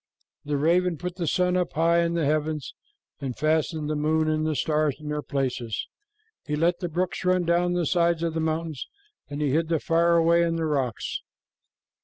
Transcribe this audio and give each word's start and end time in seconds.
The 0.45 0.57
raven 0.57 0.97
put 0.97 1.17
the 1.17 1.27
sun 1.27 1.53
high 1.53 1.99
up 2.01 2.05
in 2.07 2.15
the 2.15 2.25
heavens, 2.25 2.73
and 3.19 3.37
fastened 3.37 3.87
the 3.87 3.95
moon 3.95 4.27
and 4.27 4.57
stars 4.57 4.95
in 4.99 5.09
their 5.09 5.21
places. 5.21 5.87
He 6.43 6.55
let 6.55 6.79
the 6.79 6.89
brooks 6.89 7.23
run 7.23 7.43
down 7.45 7.73
the 7.73 7.85
sides 7.85 8.23
of 8.23 8.33
the 8.33 8.39
mountains, 8.39 8.87
and 9.29 9.43
he 9.43 9.51
hid 9.51 9.67
the 9.69 9.79
fire 9.79 10.15
away 10.17 10.41
in 10.41 10.55
the 10.55 10.65
rocks. 10.65 11.21